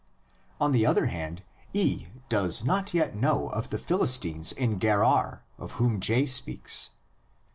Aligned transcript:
On 0.59 0.71
the 0.71 0.83
other 0.83 1.05
hand, 1.05 1.43
E 1.75 2.07
does 2.27 2.63
not 2.65 2.91
yet 2.91 3.15
know 3.15 3.49
of 3.49 3.69
the 3.69 3.77
Philistines 3.77 4.51
in 4.51 4.79
Gerar 4.79 5.43
of 5.59 5.73
whom 5.73 5.99
J 5.99 6.25
speaks 6.25 6.89
(xxi. 6.89 6.95